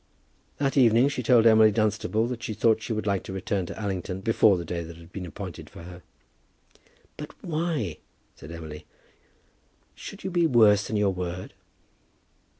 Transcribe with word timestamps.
That 0.57 0.77
evening 0.77 1.09
she 1.09 1.21
told 1.21 1.45
Emily 1.45 1.69
Dunstable 1.71 2.25
that 2.29 2.41
she 2.41 2.55
thought 2.55 2.81
she 2.81 2.91
would 2.91 3.05
like 3.05 3.21
to 3.25 3.31
return 3.33 3.67
to 3.67 3.79
Allington 3.79 4.21
before 4.21 4.57
the 4.57 4.65
day 4.65 4.83
that 4.83 4.97
had 4.97 5.13
been 5.13 5.27
appointed 5.27 5.69
for 5.69 5.83
her. 5.83 6.01
"But 7.17 7.35
why," 7.43 7.99
said 8.35 8.49
Emily, 8.51 8.87
"should 9.93 10.23
you 10.23 10.31
be 10.31 10.47
worse 10.47 10.87
than 10.87 10.97
your 10.97 11.13
word?" 11.13 11.53